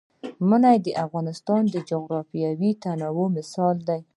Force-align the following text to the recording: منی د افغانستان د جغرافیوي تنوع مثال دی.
منی 0.49 0.77
د 0.85 0.87
افغانستان 1.05 1.61
د 1.69 1.75
جغرافیوي 1.89 2.71
تنوع 2.83 3.25
مثال 3.37 3.75
دی. 3.87 4.01